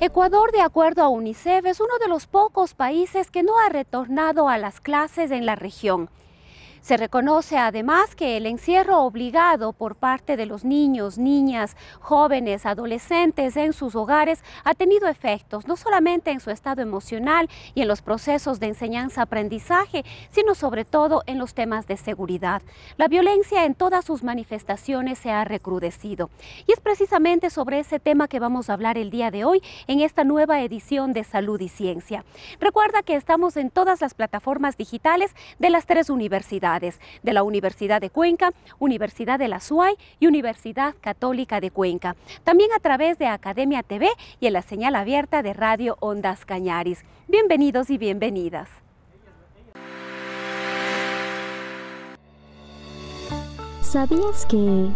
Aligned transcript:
Ecuador, 0.00 0.52
de 0.52 0.60
acuerdo 0.60 1.02
a 1.02 1.08
UNICEF, 1.08 1.66
es 1.66 1.80
uno 1.80 1.98
de 2.00 2.06
los 2.06 2.28
pocos 2.28 2.74
países 2.74 3.32
que 3.32 3.42
no 3.42 3.58
ha 3.58 3.68
retornado 3.68 4.48
a 4.48 4.56
las 4.56 4.80
clases 4.80 5.32
en 5.32 5.44
la 5.44 5.56
región. 5.56 6.08
Se 6.80 6.96
reconoce 6.96 7.58
además 7.58 8.14
que 8.14 8.36
el 8.36 8.46
encierro 8.46 9.00
obligado 9.00 9.72
por 9.72 9.96
parte 9.96 10.36
de 10.36 10.46
los 10.46 10.64
niños, 10.64 11.18
niñas, 11.18 11.76
jóvenes, 12.00 12.66
adolescentes 12.66 13.56
en 13.56 13.72
sus 13.72 13.94
hogares 13.94 14.42
ha 14.64 14.74
tenido 14.74 15.08
efectos 15.08 15.66
no 15.66 15.76
solamente 15.76 16.30
en 16.30 16.40
su 16.40 16.50
estado 16.50 16.80
emocional 16.82 17.48
y 17.74 17.82
en 17.82 17.88
los 17.88 18.00
procesos 18.00 18.60
de 18.60 18.68
enseñanza-aprendizaje, 18.68 20.04
sino 20.30 20.54
sobre 20.54 20.84
todo 20.84 21.22
en 21.26 21.38
los 21.38 21.54
temas 21.54 21.86
de 21.86 21.96
seguridad. 21.96 22.62
La 22.96 23.08
violencia 23.08 23.64
en 23.64 23.74
todas 23.74 24.04
sus 24.04 24.22
manifestaciones 24.22 25.18
se 25.18 25.30
ha 25.30 25.44
recrudecido. 25.44 26.30
Y 26.66 26.72
es 26.72 26.80
precisamente 26.80 27.50
sobre 27.50 27.80
ese 27.80 27.98
tema 27.98 28.28
que 28.28 28.40
vamos 28.40 28.70
a 28.70 28.74
hablar 28.74 28.98
el 28.98 29.10
día 29.10 29.30
de 29.30 29.44
hoy 29.44 29.62
en 29.88 30.00
esta 30.00 30.24
nueva 30.24 30.62
edición 30.62 31.12
de 31.12 31.24
Salud 31.24 31.60
y 31.60 31.68
Ciencia. 31.68 32.24
Recuerda 32.60 33.02
que 33.02 33.16
estamos 33.16 33.56
en 33.56 33.70
todas 33.70 34.00
las 34.00 34.14
plataformas 34.14 34.76
digitales 34.76 35.34
de 35.58 35.70
las 35.70 35.86
tres 35.86 36.08
universidades 36.08 36.67
de 36.78 37.32
la 37.32 37.42
Universidad 37.42 38.00
de 38.00 38.10
Cuenca, 38.10 38.50
Universidad 38.78 39.38
de 39.38 39.48
la 39.48 39.60
SUAY 39.60 39.94
y 40.20 40.26
Universidad 40.26 40.94
Católica 41.00 41.60
de 41.60 41.70
Cuenca. 41.70 42.14
También 42.44 42.70
a 42.76 42.80
través 42.80 43.18
de 43.18 43.26
Academia 43.26 43.82
TV 43.82 44.08
y 44.40 44.46
en 44.46 44.52
la 44.52 44.62
señal 44.62 44.94
abierta 44.94 45.42
de 45.42 45.54
Radio 45.54 45.96
Ondas 46.00 46.44
Cañaris. 46.44 47.04
Bienvenidos 47.26 47.90
y 47.90 47.98
bienvenidas. 47.98 48.68
¿Sabías 53.80 54.44
que... 54.44 54.88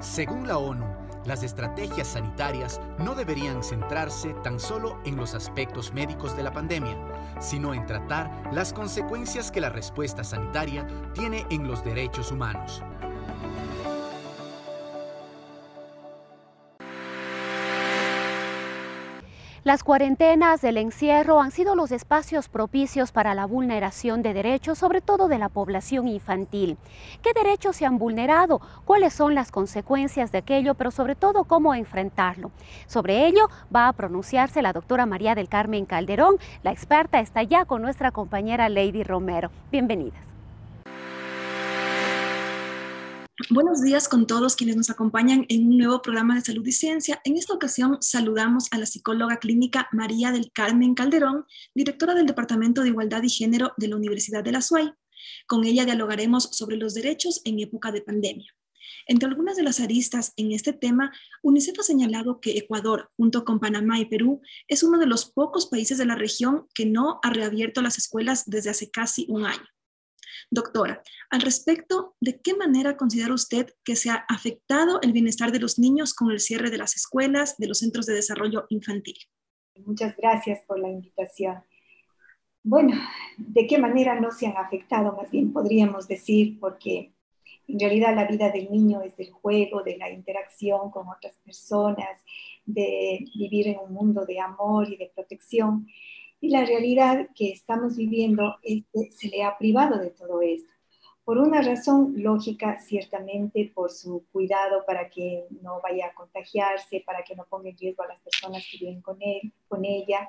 Según 0.00 0.48
la 0.48 0.56
ONU, 0.56 0.84
las 1.26 1.42
estrategias 1.42 2.08
sanitarias 2.08 2.80
no 2.98 3.14
deberían 3.14 3.62
centrarse 3.62 4.34
tan 4.42 4.60
solo 4.60 4.98
en 5.04 5.16
los 5.16 5.34
aspectos 5.34 5.92
médicos 5.92 6.36
de 6.36 6.42
la 6.42 6.52
pandemia, 6.52 6.96
sino 7.40 7.74
en 7.74 7.86
tratar 7.86 8.30
las 8.52 8.72
consecuencias 8.72 9.50
que 9.50 9.60
la 9.60 9.70
respuesta 9.70 10.24
sanitaria 10.24 10.86
tiene 11.14 11.46
en 11.50 11.66
los 11.66 11.84
derechos 11.84 12.30
humanos. 12.30 12.82
Las 19.64 19.82
cuarentenas 19.82 20.60
del 20.60 20.76
encierro 20.76 21.40
han 21.40 21.50
sido 21.50 21.74
los 21.74 21.90
espacios 21.90 22.50
propicios 22.50 23.12
para 23.12 23.32
la 23.32 23.46
vulneración 23.46 24.22
de 24.22 24.34
derechos, 24.34 24.76
sobre 24.76 25.00
todo 25.00 25.26
de 25.26 25.38
la 25.38 25.48
población 25.48 26.06
infantil. 26.06 26.76
¿Qué 27.22 27.32
derechos 27.32 27.76
se 27.76 27.86
han 27.86 27.96
vulnerado? 27.96 28.60
¿Cuáles 28.84 29.14
son 29.14 29.34
las 29.34 29.50
consecuencias 29.50 30.32
de 30.32 30.38
aquello? 30.38 30.74
Pero 30.74 30.90
sobre 30.90 31.14
todo, 31.14 31.44
¿cómo 31.44 31.74
enfrentarlo? 31.74 32.50
Sobre 32.86 33.26
ello 33.26 33.48
va 33.74 33.88
a 33.88 33.94
pronunciarse 33.94 34.60
la 34.60 34.74
doctora 34.74 35.06
María 35.06 35.34
del 35.34 35.48
Carmen 35.48 35.86
Calderón. 35.86 36.36
La 36.62 36.70
experta 36.70 37.20
está 37.20 37.42
ya 37.42 37.64
con 37.64 37.80
nuestra 37.80 38.10
compañera 38.10 38.68
Lady 38.68 39.02
Romero. 39.02 39.50
Bienvenidas. 39.72 40.33
Buenos 43.50 43.82
días 43.82 44.08
con 44.08 44.28
todos 44.28 44.54
quienes 44.54 44.76
nos 44.76 44.90
acompañan 44.90 45.44
en 45.48 45.66
un 45.66 45.76
nuevo 45.76 46.00
programa 46.02 46.36
de 46.36 46.42
salud 46.42 46.64
y 46.64 46.70
ciencia. 46.70 47.20
En 47.24 47.36
esta 47.36 47.52
ocasión 47.52 47.98
saludamos 48.00 48.68
a 48.70 48.78
la 48.78 48.86
psicóloga 48.86 49.38
clínica 49.38 49.88
María 49.90 50.30
del 50.30 50.52
Carmen 50.52 50.94
Calderón, 50.94 51.44
directora 51.74 52.14
del 52.14 52.26
Departamento 52.26 52.82
de 52.82 52.90
Igualdad 52.90 53.24
y 53.24 53.28
Género 53.28 53.72
de 53.76 53.88
la 53.88 53.96
Universidad 53.96 54.44
de 54.44 54.52
la 54.52 54.60
SUAY. 54.60 54.92
Con 55.48 55.64
ella 55.64 55.84
dialogaremos 55.84 56.44
sobre 56.52 56.76
los 56.76 56.94
derechos 56.94 57.42
en 57.44 57.58
época 57.58 57.90
de 57.90 58.02
pandemia. 58.02 58.54
Entre 59.08 59.28
algunas 59.28 59.56
de 59.56 59.64
las 59.64 59.80
aristas 59.80 60.32
en 60.36 60.52
este 60.52 60.72
tema, 60.72 61.12
UNICEF 61.42 61.80
ha 61.80 61.82
señalado 61.82 62.40
que 62.40 62.56
Ecuador, 62.56 63.10
junto 63.16 63.44
con 63.44 63.58
Panamá 63.58 63.98
y 63.98 64.04
Perú, 64.04 64.42
es 64.68 64.84
uno 64.84 64.96
de 64.96 65.06
los 65.06 65.24
pocos 65.24 65.66
países 65.66 65.98
de 65.98 66.06
la 66.06 66.14
región 66.14 66.68
que 66.72 66.86
no 66.86 67.18
ha 67.24 67.30
reabierto 67.30 67.82
las 67.82 67.98
escuelas 67.98 68.44
desde 68.46 68.70
hace 68.70 68.92
casi 68.92 69.26
un 69.28 69.44
año. 69.44 69.66
Doctora, 70.50 71.02
al 71.30 71.40
respecto, 71.40 72.16
¿de 72.20 72.40
qué 72.40 72.54
manera 72.54 72.96
considera 72.96 73.34
usted 73.34 73.74
que 73.84 73.96
se 73.96 74.10
ha 74.10 74.24
afectado 74.28 75.00
el 75.02 75.12
bienestar 75.12 75.52
de 75.52 75.60
los 75.60 75.78
niños 75.78 76.14
con 76.14 76.30
el 76.30 76.40
cierre 76.40 76.70
de 76.70 76.78
las 76.78 76.96
escuelas, 76.96 77.56
de 77.58 77.68
los 77.68 77.78
centros 77.78 78.06
de 78.06 78.14
desarrollo 78.14 78.66
infantil? 78.68 79.16
Muchas 79.84 80.16
gracias 80.16 80.60
por 80.66 80.78
la 80.78 80.88
invitación. 80.88 81.62
Bueno, 82.62 82.96
¿de 83.36 83.66
qué 83.66 83.78
manera 83.78 84.18
no 84.18 84.30
se 84.30 84.46
han 84.46 84.56
afectado? 84.56 85.14
Más 85.16 85.30
bien 85.30 85.52
podríamos 85.52 86.08
decir, 86.08 86.58
porque 86.60 87.12
en 87.66 87.78
realidad 87.78 88.14
la 88.14 88.26
vida 88.26 88.50
del 88.50 88.70
niño 88.70 89.02
es 89.02 89.16
del 89.16 89.32
juego, 89.32 89.82
de 89.82 89.96
la 89.96 90.10
interacción 90.10 90.90
con 90.90 91.08
otras 91.08 91.36
personas, 91.44 92.22
de 92.64 93.26
vivir 93.34 93.68
en 93.68 93.78
un 93.78 93.92
mundo 93.92 94.24
de 94.24 94.40
amor 94.40 94.90
y 94.90 94.96
de 94.96 95.10
protección. 95.14 95.86
Y 96.44 96.50
la 96.50 96.66
realidad 96.66 97.30
que 97.34 97.52
estamos 97.52 97.96
viviendo 97.96 98.56
es 98.62 98.82
que 98.92 99.10
se 99.12 99.28
le 99.28 99.44
ha 99.44 99.56
privado 99.56 99.98
de 99.98 100.10
todo 100.10 100.42
esto. 100.42 100.70
Por 101.24 101.38
una 101.38 101.62
razón 101.62 102.12
lógica, 102.18 102.78
ciertamente, 102.80 103.72
por 103.74 103.90
su 103.90 104.26
cuidado 104.30 104.84
para 104.86 105.08
que 105.08 105.46
no 105.62 105.80
vaya 105.82 106.08
a 106.08 106.12
contagiarse, 106.12 107.02
para 107.06 107.22
que 107.22 107.34
no 107.34 107.46
ponga 107.48 107.70
en 107.70 107.78
riesgo 107.78 108.02
a 108.02 108.08
las 108.08 108.20
personas 108.20 108.62
que 108.70 108.76
viven 108.76 109.00
con 109.00 109.16
él, 109.22 109.54
con 109.68 109.86
ella, 109.86 110.28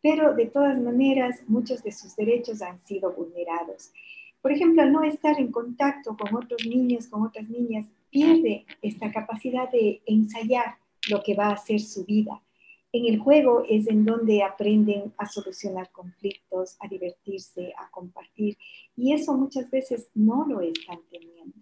pero 0.00 0.34
de 0.34 0.46
todas 0.46 0.80
maneras 0.80 1.44
muchos 1.46 1.80
de 1.84 1.92
sus 1.92 2.16
derechos 2.16 2.60
han 2.60 2.80
sido 2.80 3.12
vulnerados. 3.12 3.92
Por 4.40 4.50
ejemplo, 4.50 4.82
al 4.82 4.90
no 4.90 5.04
estar 5.04 5.38
en 5.38 5.52
contacto 5.52 6.16
con 6.16 6.34
otros 6.34 6.66
niños, 6.66 7.06
con 7.06 7.22
otras 7.22 7.48
niñas, 7.48 7.86
pierde 8.10 8.66
esta 8.82 9.12
capacidad 9.12 9.70
de 9.70 10.02
ensayar 10.06 10.78
lo 11.08 11.22
que 11.22 11.36
va 11.36 11.50
a 11.50 11.56
ser 11.56 11.78
su 11.78 12.04
vida 12.04 12.42
en 12.92 13.06
el 13.06 13.18
juego 13.18 13.64
es 13.68 13.88
en 13.88 14.04
donde 14.04 14.42
aprenden 14.42 15.12
a 15.16 15.26
solucionar 15.26 15.90
conflictos, 15.90 16.76
a 16.78 16.88
divertirse, 16.88 17.72
a 17.78 17.90
compartir, 17.90 18.58
y 18.96 19.12
eso 19.12 19.32
muchas 19.32 19.70
veces 19.70 20.10
no 20.14 20.46
lo 20.46 20.60
están 20.60 20.98
teniendo. 21.10 21.56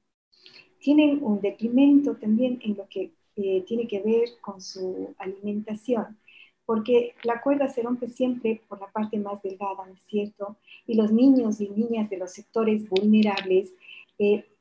Tienen 0.81 1.23
un 1.23 1.41
detrimento 1.41 2.17
también 2.17 2.59
en 2.65 2.77
lo 2.77 2.89
que 2.89 3.13
eh, 3.37 3.63
tiene 3.67 3.87
que 3.87 4.01
ver 4.01 4.29
con 4.41 4.61
su 4.61 5.15
alimentación, 5.19 6.19
porque 6.67 7.15
la 7.23 7.41
cuerda 7.43 7.69
se 7.69 7.83
rompe 7.83 8.09
siempre 8.09 8.63
por 8.69 8.81
la 8.81 8.91
parte 8.91 9.19
más 9.19 9.43
delgada, 9.43 9.87
¿no 9.87 9.95
es 9.95 10.03
cierto? 10.03 10.57
Y 10.87 10.95
los 10.95 11.13
niños 11.13 11.61
y 11.61 11.69
niñas 11.69 12.11
de 12.11 12.19
los 12.19 12.33
sectores 12.33 12.89
vulnerables 12.89 13.73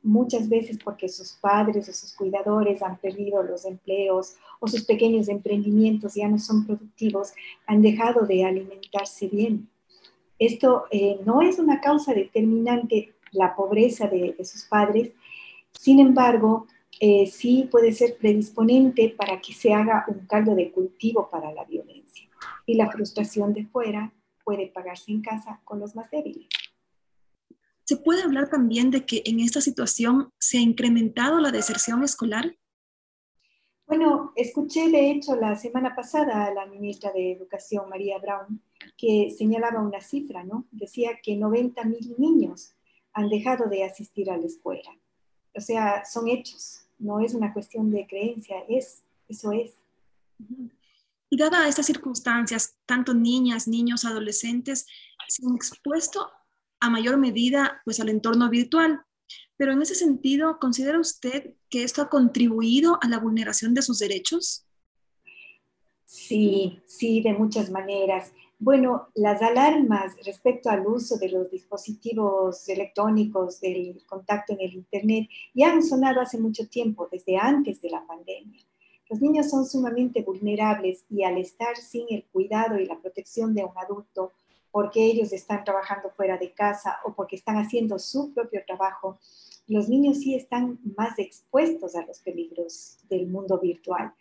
muchas 0.01 0.47
veces 0.47 0.77
porque 0.83 1.09
sus 1.09 1.33
padres 1.33 1.89
o 1.89 1.93
sus 1.93 2.13
cuidadores 2.13 2.81
han 2.81 2.97
perdido 2.97 3.43
los 3.43 3.65
empleos 3.65 4.35
o 4.59 4.67
sus 4.67 4.85
pequeños 4.85 5.27
emprendimientos 5.27 6.15
ya 6.15 6.27
no 6.27 6.37
son 6.37 6.65
productivos, 6.65 7.33
han 7.65 7.81
dejado 7.81 8.25
de 8.25 8.45
alimentarse 8.45 9.27
bien. 9.27 9.69
Esto 10.37 10.85
eh, 10.91 11.19
no 11.25 11.41
es 11.41 11.59
una 11.59 11.81
causa 11.81 12.13
determinante, 12.13 13.13
la 13.31 13.55
pobreza 13.55 14.07
de, 14.07 14.35
sus 14.43 14.63
padres, 14.63 15.11
sin 15.71 15.99
embargo, 15.99 16.65
eh, 16.99 17.27
sí 17.27 17.67
puede 17.69 17.91
ser 17.91 18.17
predisponente 18.17 19.09
para 19.09 19.39
que 19.39 19.53
se 19.53 19.73
haga 19.73 20.05
un 20.07 20.25
caldo 20.25 20.55
de 20.55 20.71
cultivo 20.71 21.29
para 21.29 21.51
la 21.53 21.63
violencia. 21.65 22.27
Y 22.65 22.73
la 22.73 22.89
frustración 22.89 23.53
de 23.53 23.65
fuera 23.65 24.11
puede 24.43 24.67
pagarse 24.67 25.11
en 25.11 25.21
casa 25.21 25.61
con 25.63 25.79
los 25.79 25.95
más 25.95 26.09
débiles. 26.09 26.47
¿Se 27.89 27.97
puede 27.97 28.21
hablar 28.21 28.51
también 28.51 28.91
de 28.91 29.03
que 29.03 29.23
en 29.25 29.39
esta 29.39 29.61
situación 29.61 30.31
se 30.37 30.59
ha 30.59 30.61
incrementado 30.61 31.39
la 31.39 31.49
deserción 31.49 32.03
escolar? 32.03 32.55
Bueno, 33.87 34.31
escuché 34.35 34.91
de 34.91 35.09
hecho 35.09 35.35
la 35.35 35.55
semana 35.55 35.95
pasada 35.95 36.45
a 36.45 36.53
la 36.53 36.67
ministra 36.67 37.11
de 37.11 37.31
Educación, 37.31 37.89
María 37.89 38.19
Brown, 38.19 38.61
que 38.95 39.33
señalaba 39.35 39.81
una 39.81 40.01
cifra, 40.01 40.43
¿no? 40.43 40.67
Decía 40.69 41.17
que 41.23 41.35
90 41.35 41.83
mil 41.85 42.13
niños 42.19 42.75
han 43.11 43.27
dejado 43.27 43.67
de 43.67 43.83
asistir 43.83 44.29
a 44.29 44.37
la 44.37 44.45
escuela. 44.45 44.95
O 45.55 45.59
sea, 45.59 46.05
son 46.05 46.27
hechos, 46.27 46.85
no 46.99 47.19
es 47.21 47.33
una 47.33 47.51
cuestión 47.53 47.89
de 47.89 48.05
creencia, 48.05 48.57
es, 48.69 49.01
eso 49.27 49.51
es. 49.51 49.71
Y 51.31 51.37
dada 51.37 51.67
estas 51.67 51.87
circunstancias, 51.87 52.77
tanto 52.85 53.15
niñas, 53.15 53.67
niños, 53.67 54.05
adolescentes 54.05 54.85
se 55.27 55.45
han 55.45 55.55
expuesto 55.55 56.29
a 56.79 56.89
mayor 56.89 57.17
medida 57.17 57.81
pues 57.85 57.99
al 57.99 58.09
entorno 58.09 58.49
virtual. 58.49 59.01
Pero 59.57 59.73
en 59.73 59.81
ese 59.81 59.95
sentido, 59.95 60.57
¿considera 60.59 60.99
usted 60.99 61.55
que 61.69 61.83
esto 61.83 62.01
ha 62.01 62.09
contribuido 62.09 62.97
a 63.01 63.07
la 63.07 63.19
vulneración 63.19 63.73
de 63.73 63.81
sus 63.81 63.99
derechos? 63.99 64.65
Sí, 66.05 66.81
sí, 66.87 67.21
de 67.21 67.33
muchas 67.33 67.69
maneras. 67.69 68.33
Bueno, 68.57 69.07
las 69.15 69.41
alarmas 69.41 70.15
respecto 70.25 70.69
al 70.69 70.85
uso 70.85 71.17
de 71.17 71.29
los 71.29 71.49
dispositivos 71.51 72.67
electrónicos, 72.67 73.61
del 73.61 74.01
contacto 74.05 74.53
en 74.53 74.61
el 74.61 74.73
Internet, 74.73 75.29
ya 75.53 75.71
han 75.71 75.83
sonado 75.83 76.19
hace 76.19 76.39
mucho 76.39 76.67
tiempo, 76.67 77.07
desde 77.11 77.37
antes 77.37 77.81
de 77.81 77.89
la 77.89 78.05
pandemia. 78.05 78.61
Los 79.09 79.21
niños 79.21 79.49
son 79.49 79.65
sumamente 79.65 80.21
vulnerables 80.23 81.05
y 81.09 81.23
al 81.23 81.37
estar 81.37 81.77
sin 81.77 82.05
el 82.09 82.25
cuidado 82.25 82.77
y 82.77 82.85
la 82.85 82.99
protección 82.99 83.53
de 83.53 83.63
un 83.63 83.77
adulto, 83.77 84.33
porque 84.71 85.03
ellos 85.03 85.33
están 85.33 85.63
trabajando 85.63 86.09
fuera 86.11 86.37
de 86.37 86.53
casa 86.53 86.99
o 87.05 87.13
porque 87.13 87.35
están 87.35 87.57
haciendo 87.57 87.99
su 87.99 88.33
propio 88.33 88.61
trabajo, 88.65 89.19
los 89.67 89.87
niños 89.87 90.17
sí 90.17 90.35
están 90.35 90.79
más 90.97 91.17
expuestos 91.19 91.95
a 91.95 92.05
los 92.05 92.19
peligros 92.19 92.97
del 93.09 93.27
mundo 93.27 93.59
virtual. 93.59 94.13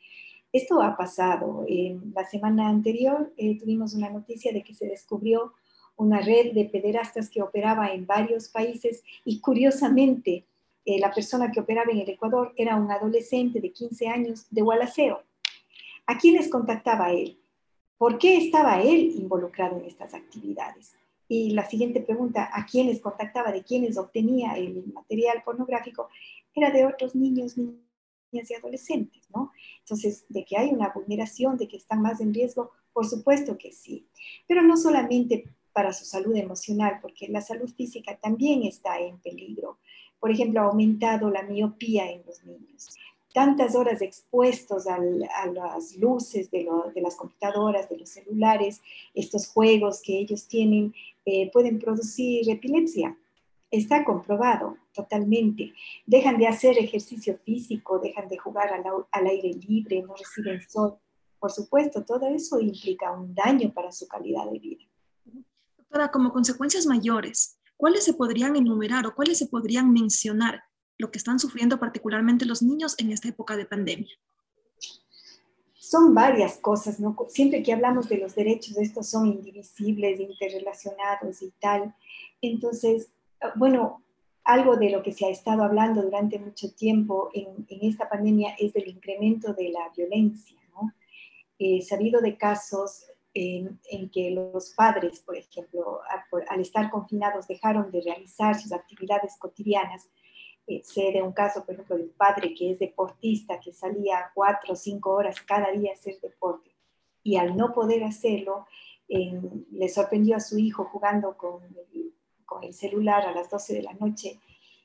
Esto 0.53 0.81
ha 0.83 0.97
pasado. 0.97 1.65
En 1.69 2.12
la 2.15 2.25
semana 2.25 2.69
anterior 2.69 3.33
eh, 3.37 3.59
tuvimos 3.59 3.95
una 3.95 4.11
noticia 4.11 4.53
de 4.53 4.62
que 4.62 4.75
se 4.75 4.87
descubrió 4.87 5.53
una 5.97 6.21
red 6.21 6.53
de 6.53 6.65
pederastas 6.67 7.29
que 7.29 7.43
operaba 7.43 7.93
en 7.93 8.06
varios 8.06 8.49
países 8.49 9.03
y 9.25 9.41
curiosamente 9.41 10.45
eh, 10.85 10.99
la 10.99 11.12
persona 11.12 11.50
que 11.50 11.61
operaba 11.61 11.93
en 11.93 11.99
el 11.99 12.09
Ecuador 12.09 12.55
era 12.56 12.77
un 12.77 12.91
adolescente 12.91 13.61
de 13.61 13.73
15 13.73 14.09
años 14.09 14.47
de 14.50 14.62
Gualaceo. 14.62 15.23
¿A 16.06 16.17
quiénes 16.17 16.49
contactaba 16.49 17.12
él? 17.12 17.39
¿Por 17.99 18.19
qué 18.19 18.37
estaba 18.37 18.81
él 18.81 19.12
involucrado 19.17 19.77
en 19.77 19.85
estas 19.85 20.15
actividades? 20.15 20.95
Y 21.29 21.50
la 21.50 21.69
siguiente 21.69 22.00
pregunta, 22.00 22.49
¿a 22.53 22.65
quiénes 22.65 23.00
contactaba, 23.00 23.53
de 23.53 23.65
quiénes 23.65 23.99
obtenía 23.99 24.53
el 24.55 24.85
material 24.95 25.43
pornográfico? 25.45 26.09
Era 26.55 26.71
de 26.71 26.87
otros 26.87 27.17
niños, 27.17 27.59
niñas 27.59 28.50
y 28.50 28.55
adolescentes, 28.55 29.29
¿no? 29.35 29.53
Entonces, 29.81 30.25
de 30.29 30.45
que 30.45 30.56
hay 30.56 30.71
una 30.71 30.91
vulneración, 30.91 31.59
de 31.59 31.67
que 31.67 31.77
están 31.77 32.00
más 32.00 32.21
en 32.21 32.33
riesgo, 32.33 32.71
por 32.93 33.06
supuesto 33.06 33.59
que 33.59 33.73
sí, 33.73 34.06
pero 34.47 34.62
no 34.62 34.77
solamente 34.77 35.45
para 35.73 35.93
su 35.93 36.05
salud 36.05 36.35
emocional, 36.37 36.99
porque 37.03 37.29
la 37.29 37.41
salud 37.41 37.69
física 37.69 38.17
también 38.17 38.62
está 38.62 38.99
en 38.99 39.19
peligro. 39.19 39.79
Por 40.19 40.31
ejemplo, 40.31 40.61
ha 40.61 40.65
aumentado 40.65 41.31
la 41.31 41.43
miopía 41.43 42.11
en 42.11 42.25
los 42.27 42.43
niños. 42.45 42.97
Tantas 43.38 43.76
horas 43.76 44.02
expuestos 44.02 44.88
a 44.88 44.99
las 44.99 45.96
luces 45.96 46.50
de, 46.50 46.67
las 46.96 47.14
computadoras, 47.14 47.88
de 47.88 47.99
los 47.99 48.08
celulares, 48.08 48.82
estos 49.14 49.46
juegos 49.46 50.02
que 50.02 50.19
ellos 50.19 50.49
tienen 50.49 50.93
eh, 51.25 51.49
pueden 51.52 51.79
producir 51.79 52.50
epilepsia 52.50 53.17
está 53.70 54.05
comprobado 54.05 54.76
totalmente. 54.93 55.73
Dejan 56.05 56.37
de 56.37 56.49
hacer 56.49 56.79
ejercicio 56.79 57.38
físico, 57.44 58.00
dejan 58.00 58.29
de 58.29 58.38
jugar 58.38 58.73
al, 59.12 59.26
aire 59.29 59.52
libre, 59.52 60.02
no 60.02 60.17
reciben 60.17 60.61
sol. 60.69 60.99
Por 61.38 61.52
supuesto, 61.52 62.05
todo 62.05 62.26
eso 62.26 62.58
implica 62.58 63.12
un 63.12 63.37
daño 63.37 63.73
para 63.73 63.93
su 63.93 64.08
calidad 64.08 64.50
de 64.50 64.58
vida. 64.58 64.82
Doctora, 65.76 66.11
como 66.11 66.32
consecuencias 66.32 66.87
mayores, 66.87 67.56
¿cuáles 67.76 68.05
se 68.05 68.14
podrían 68.14 68.56
enumerar 68.56 69.06
o 69.06 69.14
cuáles 69.14 69.38
se 69.38 69.46
podrían 69.46 69.93
mencionar 69.93 70.64
lo 70.99 71.11
que 71.11 71.19
están 71.19 71.39
sufriendo 71.39 71.79
particularmente 71.79 72.45
los 72.45 72.62
niños 72.62 72.97
en 72.99 73.12
esta 73.12 73.29
época 73.29 73.56
de 73.56 73.65
pandemia? 73.65 74.11
Son 75.75 76.12
varias 76.12 76.59
cosas, 76.59 77.00
¿no? 77.00 77.17
Siempre 77.29 77.62
que 77.62 77.73
hablamos 77.73 78.09
de 78.09 78.19
los 78.19 78.35
derechos, 78.35 78.77
estos 78.77 79.09
son 79.09 79.27
indivisibles, 79.27 80.21
interrelacionados 80.21 81.41
y 81.41 81.50
tal. 81.59 81.95
Entonces, 82.43 83.09
bueno, 83.56 84.03
algo 84.45 84.77
de 84.77 84.91
lo 84.91 85.03
que 85.03 85.12
se 85.12 85.27
ha 85.27 85.31
estado 85.31 85.62
hablando 85.62 86.03
durante 86.03 86.39
mucho 86.39 86.73
tiempo 86.73 87.31
en, 87.35 87.67
esta 87.83 88.09
pandemia 88.09 88.55
es 88.59 88.73
del 88.73 88.89
incremento 88.89 89.53
de 89.55 89.71
la 89.71 89.91
violencia, 89.97 90.59
¿no? 90.75 90.93
He 91.59 91.83
sabido 91.83 92.21
de 92.21 92.37
casos 92.37 93.05
en, 93.35 93.79
que 94.11 94.31
los 94.31 94.71
padres, 94.71 95.21
por 95.21 95.37
ejemplo, 95.37 96.00
al, 96.49 96.61
estar 96.61 96.91
confinados 96.91 97.47
dejaron 97.47 97.91
de 97.91 98.00
realizar 98.00 98.59
sus 98.59 98.73
actividades 98.73 99.37
cotidianas. 99.39 100.09
Eh, 100.69 100.82
sé 100.85 101.11
de 101.12 101.23
un 101.23 101.32
caso, 101.32 101.65
por 101.65 101.75
ejemplo, 101.75 101.97
de 101.97 102.05
un 102.05 102.12
padre 102.12 102.55
que 102.55 102.70
es 102.70 102.79
deportista, 102.79 103.59
que 103.59 103.73
salía 103.73 104.31
cuatro 104.35 104.75
o 104.75 104.76
cinco 104.76 105.11
horas 105.11 105.41
cada 105.41 105.73
día 105.73 105.91
a 105.91 105.94
hacer 105.94 106.20
deporte 106.20 106.70
y 107.25 107.37
al 107.37 107.56
no 107.56 107.73
poder 107.73 108.05
hacerlo, 108.05 108.67
le 109.09 109.88
sorprendió 109.88 110.37
a 110.37 110.41
su 110.41 110.59
hijo 110.59 110.85
jugando 110.85 111.35
con 111.37 111.65
el 111.65 112.12
con 112.49 112.65
el 112.65 112.73
celular 112.73 113.26
a 113.26 113.32
las 113.32 113.50
12 113.50 113.75
de 113.75 113.82
la 113.82 113.93
noche 113.93 114.41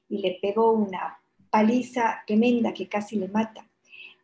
y 0.09 0.18
le 0.18 0.38
pegó 0.41 0.74
una 0.74 1.19
paliza 1.50 2.21
tremenda 2.27 2.74
que 2.74 2.89
casi 2.89 3.15
le 3.15 3.29
mata. 3.29 3.65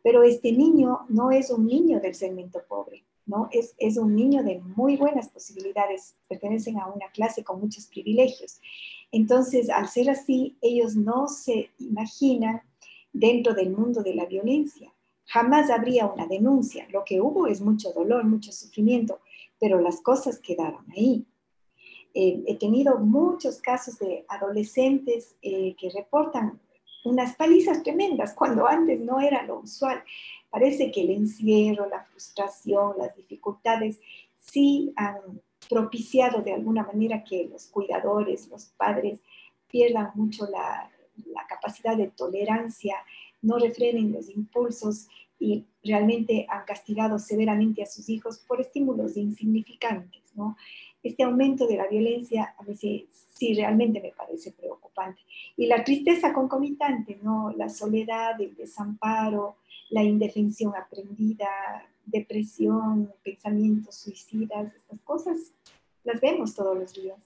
Pero 0.02 0.22
este 0.22 0.52
niño 0.52 1.06
no 1.08 1.30
es 1.30 1.50
un 1.50 1.66
niño 1.66 2.00
del 2.00 2.14
segmento 2.14 2.60
pobre, 2.68 3.02
¿no? 3.30 3.48
Es, 3.52 3.96
un 3.96 4.16
niño 4.16 4.42
de 4.42 4.58
muy 4.58 4.96
buenas 4.96 5.28
posibilidades, 5.28 6.16
pertenecen 6.28 6.78
a 6.78 6.88
una 6.88 7.10
clase 7.12 7.44
con 7.44 7.60
muchos 7.60 7.86
privilegios. 7.86 8.60
Entonces, 9.12 9.70
al 9.70 9.88
ser 9.88 10.10
así, 10.10 10.58
ellos 10.60 10.96
no 10.96 11.28
se 11.28 11.70
imaginan 11.78 12.62
dentro 13.12 13.54
del 13.54 13.70
mundo 13.70 14.02
de 14.02 14.14
la 14.14 14.26
violencia. 14.26 14.92
Jamás 15.26 15.70
habría 15.70 16.06
una 16.06 16.26
denuncia. 16.26 16.88
Lo 16.90 17.04
que 17.04 17.20
hubo 17.20 17.46
es 17.46 17.60
mucho 17.60 17.92
dolor, 17.92 18.24
mucho 18.24 18.50
sufrimiento, 18.50 19.20
pero 19.60 19.80
las 19.80 20.00
cosas 20.00 20.40
quedaron 20.40 20.84
ahí. 20.90 21.24
Eh, 22.12 22.42
he 22.46 22.56
tenido 22.56 22.98
muchos 22.98 23.60
casos 23.60 24.00
de 24.00 24.24
adolescentes 24.28 25.36
eh, 25.42 25.76
que 25.78 25.90
reportan 25.90 26.60
unas 27.04 27.34
palizas 27.36 27.82
tremendas 27.82 28.34
cuando 28.34 28.66
antes 28.66 29.00
no 29.00 29.20
era 29.20 29.42
lo 29.44 29.60
usual. 29.60 30.02
Parece 30.50 30.90
que 30.90 31.02
el 31.02 31.10
encierro, 31.10 31.88
la 31.88 32.04
frustración, 32.04 32.94
las 32.98 33.16
dificultades 33.16 34.00
sí 34.36 34.92
han 34.96 35.40
propiciado 35.68 36.42
de 36.42 36.52
alguna 36.52 36.82
manera 36.82 37.22
que 37.24 37.48
los 37.50 37.66
cuidadores, 37.66 38.48
los 38.48 38.66
padres, 38.66 39.20
pierdan 39.68 40.10
mucho 40.14 40.46
la, 40.50 40.90
la 41.26 41.46
capacidad 41.46 41.96
de 41.96 42.08
tolerancia, 42.08 42.96
no 43.42 43.58
refrenen 43.58 44.12
los 44.12 44.28
impulsos 44.28 45.08
y 45.38 45.64
realmente 45.82 46.46
han 46.48 46.64
castigado 46.64 47.18
severamente 47.18 47.82
a 47.82 47.86
sus 47.86 48.08
hijos 48.08 48.38
por 48.38 48.60
estímulos 48.60 49.16
insignificantes, 49.16 50.22
¿no? 50.34 50.56
Este 51.02 51.22
aumento 51.22 51.66
de 51.66 51.76
la 51.76 51.86
violencia 51.86 52.54
a 52.58 52.64
veces 52.64 53.04
sí 53.34 53.54
realmente 53.54 54.00
me 54.00 54.12
parece 54.12 54.52
preocupante. 54.52 55.20
Y 55.56 55.66
la 55.66 55.82
tristeza 55.84 56.32
concomitante, 56.32 57.18
¿no? 57.22 57.52
La 57.56 57.68
soledad, 57.68 58.40
el 58.40 58.54
desamparo, 58.54 59.56
la 59.88 60.02
indefensión 60.02 60.74
aprendida, 60.76 61.48
depresión, 62.04 63.12
pensamientos 63.22 63.96
suicidas, 63.96 64.74
estas 64.74 65.00
cosas 65.00 65.38
las 66.04 66.20
vemos 66.20 66.54
todos 66.54 66.76
los 66.76 66.94
días. 66.94 67.18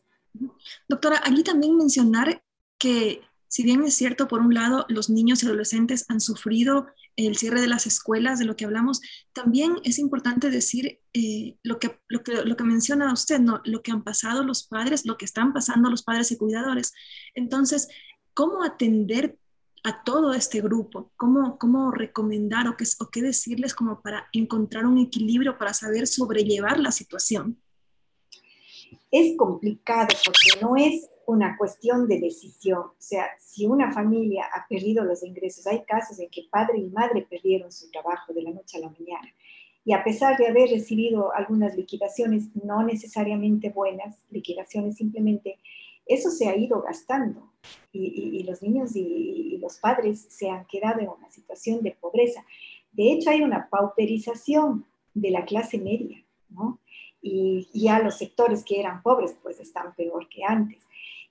Doctora, 0.88 1.20
allí 1.24 1.42
también 1.42 1.76
mencionar 1.76 2.42
que 2.78 3.20
si 3.54 3.62
bien 3.62 3.84
es 3.84 3.94
cierto, 3.94 4.26
por 4.26 4.40
un 4.40 4.52
lado, 4.52 4.84
los 4.88 5.08
niños 5.10 5.42
y 5.42 5.46
adolescentes 5.46 6.06
han 6.08 6.20
sufrido 6.20 6.88
el 7.16 7.36
cierre 7.36 7.60
de 7.60 7.68
las 7.68 7.86
escuelas, 7.86 8.38
de 8.38 8.44
lo 8.44 8.56
que 8.56 8.64
hablamos, 8.64 9.00
también 9.32 9.76
es 9.84 9.98
importante 9.98 10.50
decir 10.50 11.00
eh, 11.12 11.56
lo, 11.62 11.78
que, 11.78 12.00
menciona 12.64 13.12
usted, 13.12 13.40
lo 13.64 13.82
que 13.82 13.92
han 13.92 14.02
pasado 14.02 14.42
los 14.42 14.66
padres, 14.66 15.06
lo 15.06 15.16
que 15.16 15.24
están 15.24 15.52
pasando 15.52 15.90
los 15.90 16.02
padres 16.02 16.32
y 16.32 16.36
cuidadores. 16.36 16.92
Entonces, 17.34 17.88
¿cómo 18.34 18.64
atender 18.64 19.38
a 19.84 20.02
todo 20.02 20.32
este 20.32 20.60
grupo? 20.60 21.12
¿Cómo, 21.16 21.58
cómo 21.58 21.90
recomendar 21.90 22.68
o 22.68 22.76
qué, 22.76 22.84
o 22.98 23.10
qué 23.10 23.22
decirles 23.22 23.74
como 23.74 24.02
para 24.02 24.28
encontrar 24.32 24.86
un 24.86 24.98
equilibrio, 24.98 25.58
para 25.58 25.74
saber 25.74 26.06
sobrellevar 26.06 26.80
la 26.80 26.90
situación? 26.90 27.60
Es 29.10 29.36
complicado 29.36 30.08
porque 30.24 30.60
no 30.60 30.76
es 30.76 31.08
una 31.26 31.56
cuestión 31.56 32.06
de 32.08 32.20
decisión. 32.20 32.80
O 32.80 32.94
sea, 32.98 33.26
si 33.38 33.66
una 33.66 33.92
familia 33.92 34.44
ha 34.52 34.66
perdido 34.68 35.04
los 35.04 35.22
ingresos, 35.22 35.66
hay 35.66 35.82
casos 35.84 36.18
en 36.18 36.28
que 36.30 36.46
padre 36.50 36.78
y 36.78 36.90
madre 36.90 37.26
perdieron 37.28 37.72
su 37.72 37.90
trabajo 37.90 38.32
de 38.32 38.42
la 38.42 38.50
noche 38.50 38.78
a 38.78 38.80
la 38.80 38.90
mañana. 38.90 39.28
Y 39.84 39.92
a 39.92 40.02
pesar 40.02 40.36
de 40.38 40.48
haber 40.48 40.70
recibido 40.70 41.34
algunas 41.34 41.76
liquidaciones, 41.76 42.48
no 42.62 42.82
necesariamente 42.82 43.68
buenas, 43.68 44.16
liquidaciones 44.30 44.96
simplemente, 44.96 45.58
eso 46.06 46.30
se 46.30 46.48
ha 46.48 46.56
ido 46.56 46.82
gastando. 46.82 47.50
Y, 47.92 48.42
los 48.44 48.62
niños 48.62 48.94
y, 48.94 49.00
y 49.00 49.58
los 49.58 49.78
padres 49.78 50.26
se 50.28 50.50
han 50.50 50.66
quedado 50.66 51.00
en 51.00 51.08
una 51.08 51.28
situación 51.30 51.82
de 51.82 51.92
pobreza. 51.92 52.44
De 52.92 53.12
hecho, 53.12 53.30
hay 53.30 53.42
una 53.42 53.68
pauperización 53.68 54.84
de 55.14 55.30
la 55.30 55.44
clase 55.44 55.78
media, 55.78 56.22
¿no? 56.50 56.78
Y 57.22 57.66
ya 57.72 58.00
los 58.00 58.18
sectores 58.18 58.64
que 58.64 58.78
eran 58.78 59.02
pobres, 59.02 59.34
pues 59.42 59.58
están 59.58 59.94
peor 59.94 60.28
que 60.28 60.44
antes. 60.44 60.82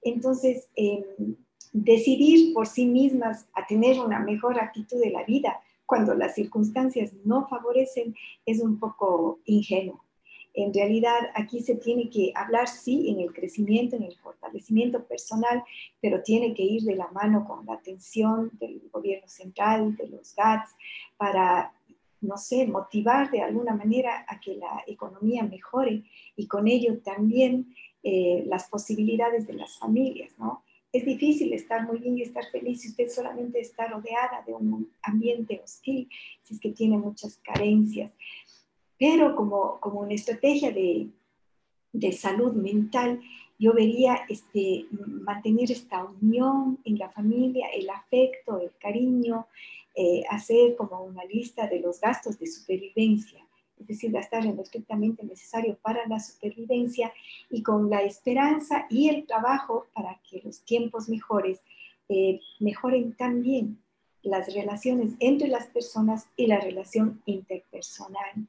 Entonces, 0.03 0.69
em, 0.75 1.35
decidir 1.71 2.53
por 2.53 2.67
sí 2.67 2.85
mismas 2.85 3.47
a 3.53 3.65
tener 3.65 3.99
una 3.99 4.19
mejor 4.19 4.59
actitud 4.59 4.99
de 4.99 5.09
la 5.09 5.23
vida 5.23 5.59
cuando 5.85 6.13
las 6.13 6.35
circunstancias 6.35 7.11
no 7.25 7.47
favorecen 7.47 8.15
es 8.45 8.61
un 8.61 8.79
poco 8.79 9.39
ingenuo. 9.45 10.03
En 10.55 10.71
realidad, 10.71 11.19
aquí 11.33 11.61
se 11.61 11.75
tiene 11.75 12.09
que 12.11 12.31
hablar, 12.35 12.67
sí, 12.67 13.09
en 13.09 13.19
el 13.19 13.33
crecimiento, 13.33 13.95
en 13.95 14.03
el 14.03 14.15
fortalecimiento 14.17 15.03
personal, 15.03 15.63
pero 15.99 16.21
tiene 16.21 16.53
que 16.53 16.61
ir 16.61 16.83
de 16.83 16.95
la 16.95 17.07
mano 17.07 17.45
con 17.47 17.65
la 17.65 17.73
atención 17.73 18.51
del 18.59 18.81
gobierno 18.91 19.27
central, 19.27 19.95
de 19.97 20.09
los 20.09 20.35
GATS, 20.35 20.69
para 21.17 21.73
no 22.23 22.37
sé, 22.37 22.65
motivar 22.65 23.29
de 23.29 23.41
alguna 23.41 23.75
manera 23.75 24.25
a 24.27 24.39
que 24.39 24.55
la 24.55 24.83
economía 24.87 25.43
mejore 25.43 26.03
y 26.35 26.47
con 26.47 26.67
ello 26.67 26.99
también 26.99 27.75
eh, 28.01 28.43
las 28.47 28.67
posibilidades 28.69 29.45
de 29.45 29.53
las 29.53 29.77
familias, 29.77 30.31
¿no? 30.37 30.63
Es 30.91 31.05
difícil 31.05 31.53
estar 31.53 31.87
muy 31.87 31.99
bien 31.99 32.17
y 32.17 32.21
estar 32.21 32.45
feliz 32.51 32.81
si 32.81 32.89
usted 32.89 33.09
solamente 33.09 33.59
está 33.59 33.87
rodeada 33.87 34.43
de 34.45 34.53
un 34.53 34.91
ambiente 35.01 35.59
hostil, 35.63 36.07
si 36.43 36.53
es 36.53 36.59
que 36.59 36.69
tiene 36.69 36.97
muchas 36.97 37.37
carencias. 37.37 38.11
Pero 38.99 39.35
como, 39.35 39.79
como 39.79 40.01
una 40.01 40.13
estrategia 40.13 40.71
de, 40.71 41.09
de 41.93 42.11
salud 42.11 42.53
mental, 42.53 43.21
yo 43.63 43.71
vería 43.73 44.25
este, 44.27 44.87
mantener 44.91 45.71
esta 45.71 46.03
unión 46.03 46.79
en 46.83 46.97
la 46.97 47.09
familia, 47.09 47.67
el 47.73 47.89
afecto, 47.89 48.59
el 48.59 48.71
cariño, 48.77 49.47
eh, 49.95 50.23
hacer 50.29 50.75
como 50.75 51.01
una 51.01 51.23
lista 51.23 51.65
de 51.67 51.79
los 51.79 52.01
gastos 52.01 52.37
de 52.37 52.47
supervivencia, 52.47 53.39
es 53.79 53.87
decir, 53.87 54.11
gastar 54.11 54.45
en 54.45 54.57
lo 54.57 54.63
estrictamente 54.63 55.23
necesario 55.23 55.77
para 55.81 56.05
la 56.07 56.19
supervivencia 56.19 57.13
y 57.49 57.63
con 57.63 57.89
la 57.89 58.01
esperanza 58.01 58.85
y 58.89 59.07
el 59.07 59.25
trabajo 59.25 59.85
para 59.93 60.19
que 60.29 60.41
los 60.43 60.59
tiempos 60.65 61.07
mejores 61.07 61.61
eh, 62.09 62.41
mejoren 62.59 63.13
también 63.13 63.77
las 64.23 64.53
relaciones 64.53 65.13
entre 65.19 65.47
las 65.47 65.67
personas 65.67 66.27
y 66.35 66.47
la 66.47 66.59
relación 66.59 67.21
interpersonal. 67.25 68.45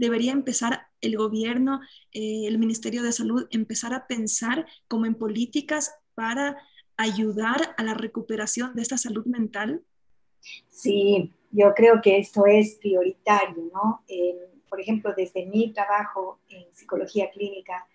Debería 0.00 0.32
empezar 0.32 0.86
el 1.02 1.16
gobierno, 1.16 1.80
eh, 2.12 2.46
el 2.46 2.58
Ministerio 2.58 3.02
de 3.02 3.12
Salud, 3.12 3.46
empezar 3.50 3.92
a 3.92 4.06
pensar 4.06 4.66
como 4.88 5.04
en 5.04 5.14
políticas 5.14 5.94
para 6.14 6.56
ayudar 6.96 7.74
a 7.76 7.82
la 7.82 7.94
recuperación 7.94 8.74
de 8.74 8.82
esta 8.82 8.96
salud 8.96 9.26
mental? 9.26 9.82
Sí, 10.68 11.32
yo 11.50 11.74
creo 11.74 12.00
que 12.02 12.18
esto 12.18 12.46
es 12.46 12.76
prioritario, 12.76 13.70
¿no? 13.72 14.02
por 14.70 14.80
ejemplo, 14.80 15.12
desde 15.14 15.44
mi 15.46 15.72
trabajo 15.72 16.38
en 16.48 16.64
psicología 16.72 17.28
clínica, 17.30 17.86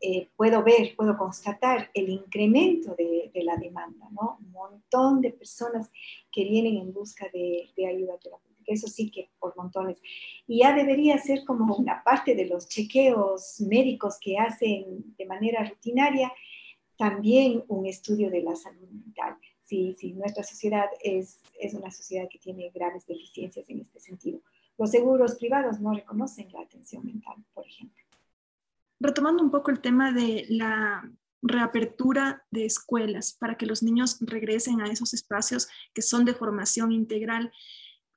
eh, 0.00 0.28
puedo 0.36 0.62
ver, 0.62 0.94
puedo 0.96 1.18
constatar 1.18 1.90
el 1.92 2.08
incremento 2.08 2.94
de, 2.94 3.30
la 3.42 3.56
demanda, 3.56 4.08
¿no? 4.12 4.38
Un 4.40 4.52
montón 4.52 5.20
de 5.20 5.30
personas 5.30 5.90
que 6.32 6.44
vienen 6.44 6.76
en 6.76 6.92
busca 6.92 7.26
de, 7.32 7.70
de, 7.76 7.86
ayuda 7.86 8.16
terapéutica, 8.18 8.49
eso 8.66 8.86
sí 8.88 9.10
que 9.10 9.30
por 9.38 9.56
montones. 9.56 9.98
Y 10.46 10.60
ya 10.60 10.74
debería 10.74 11.18
ser 11.18 11.44
como 11.44 11.74
una 11.76 12.02
parte 12.02 12.34
de 12.34 12.46
los 12.46 12.68
chequeos 12.68 13.60
médicos 13.60 14.18
que 14.20 14.38
hacen 14.38 15.14
de 15.16 15.26
manera 15.26 15.64
rutinaria, 15.68 16.32
también 16.96 17.64
un 17.68 17.86
estudio 17.86 18.30
de 18.30 18.42
la 18.42 18.56
salud 18.56 18.88
mental. 18.88 19.36
Si, 19.62 19.94
si 19.94 20.12
nuestra 20.12 20.42
sociedad 20.42 20.86
es, 21.02 21.40
es 21.58 21.74
una 21.74 21.90
sociedad 21.90 22.28
que 22.28 22.38
tiene 22.38 22.70
graves 22.70 23.06
deficiencias 23.06 23.68
en 23.70 23.80
este 23.80 24.00
sentido. 24.00 24.40
Los 24.76 24.90
seguros 24.90 25.36
privados 25.36 25.80
no 25.80 25.92
reconocen 25.92 26.50
la 26.52 26.62
atención 26.62 27.04
mental, 27.04 27.36
por 27.54 27.66
ejemplo. 27.66 28.02
Retomando 28.98 29.42
un 29.42 29.50
poco 29.50 29.70
el 29.70 29.80
tema 29.80 30.12
de 30.12 30.46
la 30.48 31.10
reapertura 31.42 32.44
de 32.50 32.66
escuelas 32.66 33.32
para 33.32 33.56
que 33.56 33.66
los 33.66 33.82
niños 33.82 34.18
regresen 34.20 34.80
a 34.80 34.86
esos 34.86 35.14
espacios 35.14 35.68
que 35.94 36.02
son 36.02 36.24
de 36.24 36.34
formación 36.34 36.92
integral. 36.92 37.52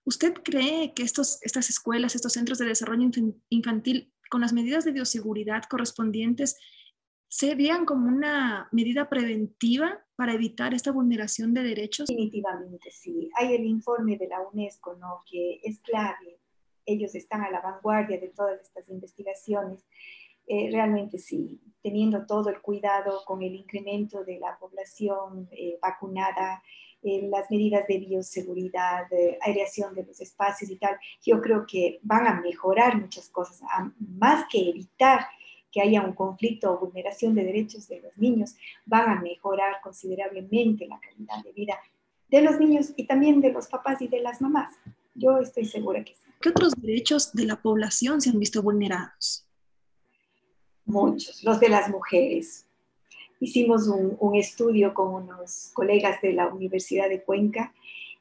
¿Usted 0.05 0.33
cree 0.43 0.93
que 0.93 1.03
estos, 1.03 1.39
estas 1.43 1.69
escuelas, 1.69 2.15
estos 2.15 2.33
centros 2.33 2.57
de 2.57 2.65
desarrollo 2.65 3.09
infantil, 3.49 4.13
con 4.29 4.41
las 4.41 4.53
medidas 4.53 4.83
de 4.83 4.91
bioseguridad 4.91 5.63
correspondientes, 5.69 6.57
se 7.29 7.55
vean 7.55 7.85
como 7.85 8.07
una 8.07 8.67
medida 8.71 9.09
preventiva 9.09 10.05
para 10.15 10.33
evitar 10.33 10.73
esta 10.73 10.91
vulneración 10.91 11.53
de 11.53 11.63
derechos? 11.63 12.07
Definitivamente, 12.07 12.91
sí. 12.91 13.29
Hay 13.35 13.55
el 13.55 13.65
informe 13.65 14.17
de 14.17 14.27
la 14.27 14.41
UNESCO, 14.41 14.95
¿no? 14.95 15.21
que 15.29 15.59
es 15.63 15.79
clave. 15.81 16.39
Ellos 16.85 17.15
están 17.15 17.41
a 17.41 17.49
la 17.49 17.61
vanguardia 17.61 18.19
de 18.19 18.27
todas 18.29 18.61
estas 18.61 18.89
investigaciones. 18.89 19.83
Eh, 20.45 20.69
realmente 20.71 21.17
sí, 21.17 21.61
teniendo 21.81 22.25
todo 22.25 22.49
el 22.49 22.61
cuidado 22.61 23.23
con 23.25 23.41
el 23.41 23.55
incremento 23.55 24.23
de 24.25 24.39
la 24.39 24.59
población 24.59 25.47
eh, 25.51 25.79
vacunada, 25.81 26.61
eh, 27.03 27.27
las 27.29 27.49
medidas 27.51 27.85
de 27.87 27.99
bioseguridad, 27.99 29.09
de 29.09 29.37
aireación 29.41 29.93
de 29.93 30.05
los 30.05 30.19
espacios 30.21 30.71
y 30.71 30.77
tal, 30.77 30.97
yo 31.21 31.41
creo 31.41 31.65
que 31.65 31.99
van 32.01 32.27
a 32.27 32.41
mejorar 32.41 32.99
muchas 32.99 33.29
cosas, 33.29 33.61
más 33.99 34.45
que 34.49 34.69
evitar 34.69 35.25
que 35.71 35.81
haya 35.81 36.01
un 36.01 36.13
conflicto 36.13 36.71
o 36.71 36.79
vulneración 36.79 37.33
de 37.33 37.43
derechos 37.43 37.87
de 37.87 37.99
los 37.99 38.17
niños, 38.17 38.55
van 38.85 39.09
a 39.09 39.21
mejorar 39.21 39.81
considerablemente 39.81 40.87
la 40.87 40.99
calidad 40.99 41.43
de 41.43 41.51
vida 41.51 41.79
de 42.29 42.41
los 42.41 42.59
niños 42.59 42.93
y 42.95 43.05
también 43.05 43.41
de 43.41 43.51
los 43.51 43.67
papás 43.67 44.01
y 44.01 44.07
de 44.07 44.21
las 44.21 44.41
mamás. 44.41 44.73
Yo 45.15 45.39
estoy 45.39 45.65
segura 45.65 46.03
que 46.03 46.15
sí. 46.15 46.23
¿Qué 46.41 46.49
otros 46.49 46.73
derechos 46.75 47.33
de 47.33 47.45
la 47.45 47.61
población 47.61 48.21
se 48.21 48.29
han 48.29 48.39
visto 48.39 48.61
vulnerados? 48.61 49.47
Muchos, 50.85 51.43
los 51.43 51.59
de 51.59 51.69
las 51.69 51.89
mujeres. 51.89 52.62
Hicimos 53.43 53.89
un, 53.89 54.15
un 54.21 54.35
estudio 54.35 54.93
con 54.93 55.13
unos 55.13 55.69
colegas 55.73 56.21
de 56.21 56.31
la 56.31 56.47
Universidad 56.47 57.09
de 57.09 57.23
Cuenca 57.23 57.73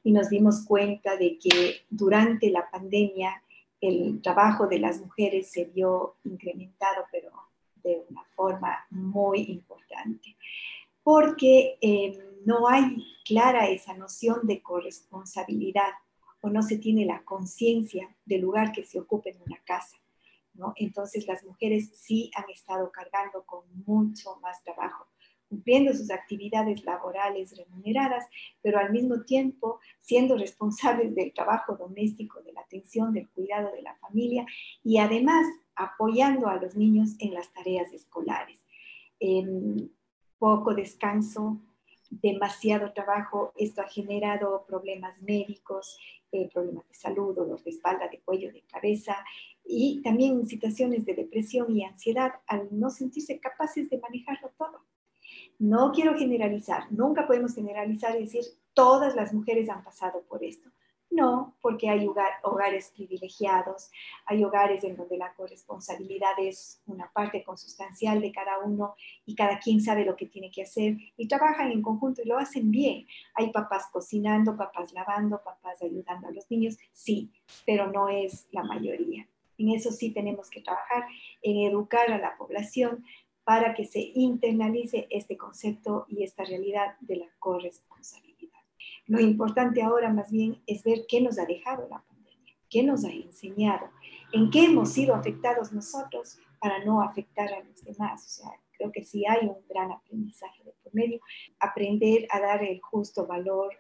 y 0.02 0.11
nos 0.11 0.29
dimos 0.31 0.64
cuenta 0.67 1.17
de 1.17 1.38
que 1.38 1.83
durante 1.88 2.50
la 2.50 2.69
pandemia 2.69 3.41
el 3.81 4.21
trabajo 4.21 4.67
de 4.67 4.81
las 4.81 5.00
mujeres 5.00 5.49
se 5.49 5.67
vio 5.67 6.17
incrementado, 6.25 7.05
pero 7.12 7.31
de 7.85 8.05
una 8.11 8.25
forma 8.35 8.85
muy 8.91 9.43
importante, 9.43 10.37
porque 11.05 11.79
eh, 11.81 12.19
no 12.45 12.67
hay 12.67 13.07
clara 13.25 13.69
esa 13.69 13.95
noción 13.95 14.45
de 14.49 14.61
corresponsabilidad 14.61 15.93
o 16.41 16.50
no 16.50 16.64
se 16.64 16.79
tiene 16.79 17.07
la 17.07 17.23
conciencia 17.23 18.12
del 18.25 18.41
lugar 18.41 18.73
que 18.73 18.85
se 18.85 18.99
ocupa 18.99 19.31
en 19.31 19.41
una 19.47 19.62
casa. 19.64 19.99
¿no? 20.55 20.73
Entonces 20.75 21.29
las 21.29 21.45
mujeres 21.45 21.93
sí 21.95 22.33
han 22.35 22.50
estado 22.50 22.91
cargando 22.91 23.45
con 23.45 23.62
mucho 23.87 24.37
más 24.43 24.64
trabajo 24.64 25.12
cumpliendo 25.53 25.93
sus 25.93 26.11
actividades 26.11 26.83
laborales 26.85 27.55
remuneradas, 27.55 28.25
pero 28.63 28.79
al 28.79 28.91
mismo 28.91 29.21
tiempo 29.21 29.81
siendo 30.01 30.39
responsables 30.39 31.15
del 31.15 31.35
trabajo 31.35 31.77
doméstico, 31.77 32.41
de 32.41 32.55
la 32.55 32.63
atención, 32.63 33.13
del 33.13 33.29
cuidado 33.29 33.71
de 33.71 33.83
la 33.83 33.95
familia 33.97 34.47
y 34.83 34.97
además 34.97 35.45
apoyando 35.75 36.49
a 36.49 36.57
los 36.57 36.75
niños 36.75 37.11
en 37.19 37.35
las 37.35 37.53
tareas 37.53 37.93
escolares. 37.93 38.65
Em, 39.21 39.91
poco 40.39 40.73
descanso, 40.75 41.61
demasiado 42.09 42.95
trabajo, 42.95 43.53
esto 43.57 43.83
ha 43.83 43.89
generado 43.89 44.65
problemas 44.67 45.21
médicos, 45.21 45.99
eh, 46.33 46.49
problemas 46.51 46.89
de 46.89 46.95
salud, 46.95 47.37
dolor 47.37 47.63
de 47.63 47.71
espalda, 47.73 48.09
de 48.09 48.21
cuello, 48.21 48.51
de 48.51 48.63
cabeza 48.63 49.19
y 49.67 50.01
también 50.03 50.47
situaciones 50.47 51.05
de 51.05 51.13
depresión 51.13 51.77
y 51.77 51.85
ansiedad 51.85 52.33
al 52.47 52.69
no 52.71 52.89
sentirse 52.89 53.39
capaces 53.39 53.91
de 53.91 53.99
manejarlo 53.99 54.51
todo. 54.57 54.81
No 55.59 55.93
quiero 55.93 56.17
generalizar, 56.17 56.91
nunca 56.91 57.27
podemos 57.27 57.55
generalizar 57.55 58.17
y 58.17 58.25
decir 58.25 58.43
todas 58.75 59.15
las 59.15 59.33
mujeres 59.33 59.69
han 59.69 59.85
pasado 59.85 60.23
por 60.23 60.43
esto. 60.43 60.71
No, 61.13 61.55
porque 61.61 61.91
hay 61.91 62.09
hogares 62.43 62.91
privilegiados, 62.95 63.91
hay 64.25 64.43
hogares 64.45 64.83
en 64.83 64.97
donde 64.97 65.19
la 65.19 65.35
corresponsabilidad 65.35 66.33
es 66.39 66.81
una 66.87 67.13
parte 67.13 67.45
consustancial 67.45 68.23
de 68.23 68.33
cada 68.33 68.61
uno 68.61 68.95
y 69.27 69.35
cada 69.35 69.59
quien 69.59 69.83
sabe 69.83 70.07
lo 70.07 70.17
que 70.17 70.25
tiene 70.25 70.51
que 70.51 70.63
hacer 70.63 70.97
y 71.19 71.29
trabajan 71.29 71.71
en 71.71 71.83
conjunto 71.83 72.23
y 72.23 72.29
lo 72.29 72.39
hacen 72.39 72.71
bien. 72.71 73.07
Hay 73.35 73.51
papás 73.51 73.89
cocinando, 73.93 74.57
papás 74.57 74.95
lavando, 74.95 75.43
papás 75.45 75.83
ayudando 75.83 76.29
a 76.29 76.33
los 76.33 76.51
niños, 76.51 76.79
sí, 76.93 77.31
pero 77.67 77.93
no 77.93 78.09
es 78.09 78.49
la 78.51 78.63
mayoría. 78.63 79.29
En 79.59 79.69
eso 79.69 79.93
sí 79.93 80.13
tenemos 80.13 80.49
que 80.49 80.63
trabajar, 80.63 81.05
en 81.43 81.59
educar 81.59 82.11
a 82.11 82.19
la 82.19 82.39
población 82.39 83.05
para 83.45 83.75
que 83.75 83.85
se 83.85 84.13
internalice 84.15 85.07
este 85.11 85.37
concepto 85.37 86.07
y 86.09 86.23
esta 86.23 86.45
realidad 86.45 86.97
de 87.01 87.17
la 87.17 87.27
corresponsabilidad. 87.39 88.59
Lo 89.07 89.21
importante 89.21 89.83
ahora 89.83 90.13
más 90.13 90.31
bien 90.31 90.63
es 90.67 90.85
ver 90.85 91.07
qué 91.09 91.21
nos 91.21 91.39
ha 91.39 91.47
dejado 91.47 91.89
la 91.89 92.03
pandemia, 92.03 92.55
qué 92.71 92.83
nos 92.83 93.05
ha 93.05 93.11
enseñado, 93.11 93.91
en 94.33 94.51
qué 94.51 94.65
hemos 94.65 94.93
sido 94.93 95.15
afectados 95.15 95.73
nosotros 95.73 96.39
para 96.61 96.85
no 96.85 97.03
afectar 97.03 97.53
a 97.53 97.63
los 97.65 97.85
demás. 97.85 98.25
O 98.25 98.29
sea, 98.29 98.51
creo 98.77 98.93
que 98.93 99.05
sí 99.05 99.25
hay 99.27 99.47
un 99.47 99.67
gran 99.69 99.91
aprendizaje 99.91 100.63
de 100.65 100.73
por 100.83 100.95
medio, 100.95 101.21
aprender 101.59 102.27
a 102.31 102.41
dar 102.41 102.63
el 102.63 102.81
justo 102.81 103.27
valor 103.27 103.75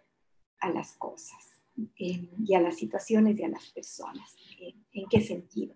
a 0.58 0.70
las 0.70 0.92
cosas 0.94 1.62
eh, 1.98 2.28
y 2.44 2.54
a 2.54 2.60
las 2.60 2.76
situaciones 2.76 3.38
y 3.38 3.44
a 3.44 3.48
las 3.48 3.70
personas. 3.70 4.36
¿En 4.92 5.08
qué 5.08 5.20
sentido? 5.20 5.74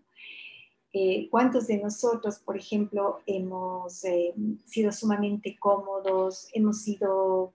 Eh, 0.98 1.28
¿Cuántos 1.30 1.66
de 1.66 1.76
nosotros, 1.76 2.38
por 2.38 2.56
ejemplo, 2.56 3.18
hemos 3.26 4.02
eh, 4.06 4.32
sido 4.64 4.90
sumamente 4.92 5.58
cómodos, 5.60 6.48
hemos 6.54 6.80
sido 6.84 7.52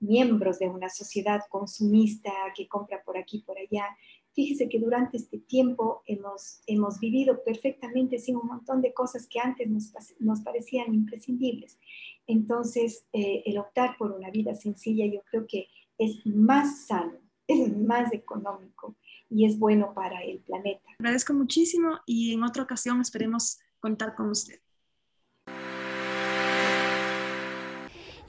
miembros 0.00 0.58
de 0.58 0.70
una 0.70 0.88
sociedad 0.88 1.42
consumista 1.50 2.32
que 2.56 2.66
compra 2.66 3.02
por 3.04 3.18
aquí, 3.18 3.40
por 3.46 3.58
allá? 3.58 3.84
Fíjese 4.32 4.70
que 4.70 4.78
durante 4.78 5.18
este 5.18 5.36
tiempo 5.36 6.02
hemos, 6.06 6.62
hemos 6.66 6.98
vivido 6.98 7.44
perfectamente 7.44 8.18
sin 8.18 8.36
un 8.36 8.46
montón 8.46 8.80
de 8.80 8.94
cosas 8.94 9.26
que 9.26 9.38
antes 9.38 9.68
nos, 9.68 9.92
nos 10.18 10.40
parecían 10.40 10.94
imprescindibles. 10.94 11.78
Entonces, 12.26 13.04
eh, 13.12 13.42
el 13.44 13.58
optar 13.58 13.98
por 13.98 14.12
una 14.12 14.30
vida 14.30 14.54
sencilla 14.54 15.04
yo 15.04 15.20
creo 15.30 15.46
que 15.46 15.66
es 15.98 16.24
más 16.24 16.86
sano, 16.86 17.18
es 17.46 17.76
más 17.76 18.14
económico 18.14 18.96
y 19.30 19.46
es 19.46 19.58
bueno 19.58 19.92
para 19.94 20.22
el 20.22 20.40
planeta. 20.40 20.88
Agradezco 20.98 21.34
muchísimo 21.34 22.00
y 22.06 22.34
en 22.34 22.42
otra 22.42 22.62
ocasión 22.62 23.00
esperemos 23.00 23.58
contar 23.80 24.14
con 24.14 24.30
usted. 24.30 24.60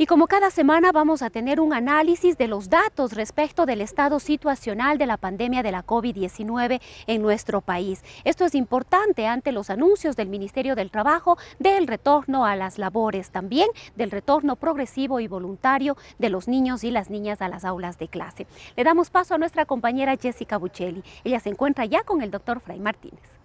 Y 0.02 0.06
como 0.06 0.28
cada 0.28 0.50
semana 0.50 0.94
vamos 0.94 1.22
a 1.22 1.30
tener 1.30 1.60
un 1.60 1.74
análisis 1.74 2.38
de 2.38 2.48
los 2.48 2.70
datos 2.70 3.12
respecto 3.12 3.66
del 3.66 3.82
estado 3.82 4.22
situacional 4.22 4.98
de 4.98 5.06
la 5.06 5.18
pandemia 5.18 5.62
de 5.62 5.74
la 5.74 5.86
COVID-19 5.86 6.80
en 7.06 7.22
nuestro 7.22 7.60
país. 7.60 8.02
Esto 8.24 8.46
es 8.46 8.56
importante 8.56 9.28
ante 9.28 9.52
los 9.52 9.70
anuncios 9.70 10.16
del 10.16 10.30
Ministerio 10.30 10.78
del 10.78 10.90
Trabajo 10.90 11.38
del 11.60 11.86
retorno 11.86 12.46
a 12.46 12.56
las 12.56 12.78
labores, 12.78 13.32
también 13.32 13.68
del 13.98 14.10
retorno 14.10 14.56
progresivo 14.56 15.20
y 15.20 15.28
voluntario 15.28 15.98
de 16.18 16.30
los 16.30 16.48
niños 16.48 16.86
y 16.86 16.92
las 16.92 17.10
niñas 17.10 17.42
a 17.42 17.50
las 17.50 17.66
aulas 17.66 18.00
de 18.00 18.08
clase. 18.08 18.48
Le 18.78 18.86
damos 18.86 19.10
paso 19.10 19.36
a 19.36 19.38
nuestra 19.38 19.66
compañera 19.66 20.16
Jessica 20.16 20.56
Buccelli. 20.56 21.04
Ella 21.26 21.42
se 21.42 21.50
encuentra 21.50 21.84
ya 21.84 22.04
con 22.04 22.22
el 22.22 22.32
doctor 22.32 22.62
Fray 22.62 22.80
Martínez. 22.80 23.39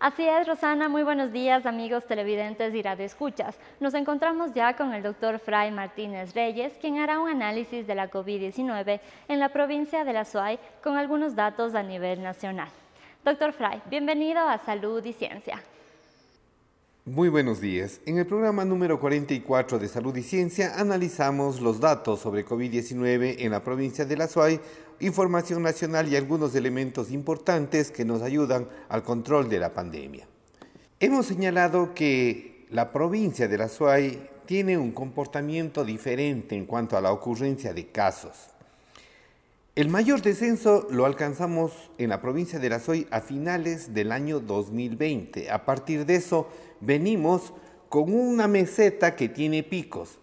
Así 0.00 0.22
es, 0.22 0.46
Rosana. 0.46 0.88
Muy 0.88 1.02
buenos 1.02 1.32
días, 1.32 1.66
amigos 1.66 2.06
televidentes 2.06 2.72
y 2.72 2.82
radioescuchas. 2.82 3.58
Nos 3.80 3.94
encontramos 3.94 4.54
ya 4.54 4.76
con 4.76 4.94
el 4.94 5.02
doctor 5.02 5.40
Fray 5.40 5.72
Martínez 5.72 6.34
Reyes, 6.34 6.72
quien 6.80 6.98
hará 6.98 7.18
un 7.18 7.28
análisis 7.28 7.84
de 7.84 7.96
la 7.96 8.08
COVID-19 8.08 9.00
en 9.26 9.40
la 9.40 9.48
provincia 9.48 10.04
de 10.04 10.12
La 10.12 10.24
Suay 10.24 10.60
con 10.84 10.96
algunos 10.96 11.34
datos 11.34 11.74
a 11.74 11.82
nivel 11.82 12.22
nacional. 12.22 12.68
Doctor 13.24 13.52
Fray, 13.52 13.82
bienvenido 13.90 14.38
a 14.38 14.58
Salud 14.58 15.04
y 15.04 15.12
Ciencia. 15.12 15.60
Muy 17.08 17.30
buenos 17.30 17.62
días. 17.62 18.02
En 18.04 18.18
el 18.18 18.26
programa 18.26 18.66
número 18.66 19.00
44 19.00 19.78
de 19.78 19.88
Salud 19.88 20.14
y 20.14 20.22
Ciencia 20.22 20.74
analizamos 20.76 21.58
los 21.62 21.80
datos 21.80 22.20
sobre 22.20 22.44
COVID-19 22.44 23.36
en 23.38 23.50
la 23.50 23.64
provincia 23.64 24.04
de 24.04 24.14
La 24.14 24.28
Suay 24.28 24.60
información 25.00 25.62
nacional 25.62 26.06
y 26.08 26.16
algunos 26.16 26.54
elementos 26.54 27.10
importantes 27.10 27.90
que 27.90 28.04
nos 28.04 28.20
ayudan 28.20 28.68
al 28.90 29.04
control 29.04 29.48
de 29.48 29.58
la 29.58 29.72
pandemia. 29.72 30.28
Hemos 31.00 31.24
señalado 31.24 31.94
que 31.94 32.66
la 32.68 32.92
provincia 32.92 33.48
de 33.48 33.56
la 33.56 33.70
SUAY 33.70 34.28
tiene 34.44 34.76
un 34.76 34.92
comportamiento 34.92 35.86
diferente 35.86 36.56
en 36.56 36.66
cuanto 36.66 36.98
a 36.98 37.00
la 37.00 37.10
ocurrencia 37.10 37.72
de 37.72 37.86
casos. 37.86 38.50
El 39.78 39.90
mayor 39.90 40.22
descenso 40.22 40.88
lo 40.90 41.06
alcanzamos 41.06 41.70
en 41.98 42.08
la 42.08 42.20
provincia 42.20 42.58
de 42.58 42.80
SUAY 42.80 43.06
a 43.12 43.20
finales 43.20 43.94
del 43.94 44.10
año 44.10 44.40
2020. 44.40 45.52
A 45.52 45.64
partir 45.64 46.04
de 46.04 46.16
eso 46.16 46.48
venimos 46.80 47.52
con 47.88 48.12
una 48.12 48.48
meseta 48.48 49.14
que 49.14 49.28
tiene 49.28 49.62
picos 49.62 50.18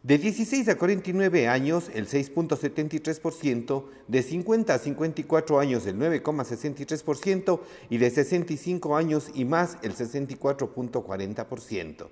De 0.04 0.20
16 0.20 0.70
a 0.70 0.78
49 0.78 1.48
años, 1.48 1.90
el 1.96 2.08
6.73%, 2.08 3.86
de 4.08 4.22
50 4.22 4.76
a 4.76 4.78
54 4.78 5.60
años, 5.60 5.88
el 5.88 5.98
9,63%, 5.98 7.60
y 7.90 7.98
de 7.98 8.12
65 8.12 8.96
años 8.96 9.32
y 9.34 9.46
más, 9.46 9.80
el 9.82 9.96
64.40%. 9.96 12.08